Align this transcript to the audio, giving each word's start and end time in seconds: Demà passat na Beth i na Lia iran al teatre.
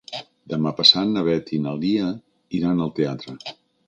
Demà 0.51 0.71
passat 0.77 1.11
na 1.11 1.23
Beth 1.27 1.51
i 1.57 1.59
na 1.65 1.73
Lia 1.83 2.07
iran 2.61 2.81
al 2.87 2.91
teatre. 3.01 3.37